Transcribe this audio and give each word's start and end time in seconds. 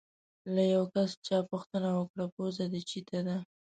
له 0.53 0.63
یو 0.73 0.83
کس 0.93 1.09
چا 1.27 1.37
پوښتنه 1.51 1.89
وکړه: 1.97 2.25
پوزه 2.33 2.65
دې 2.71 2.81
چیتې 2.89 3.19
ده؟ 3.27 3.37